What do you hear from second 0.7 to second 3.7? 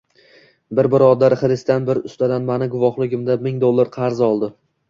Bir birodar xristian bir ustadan mani guvohligimda ming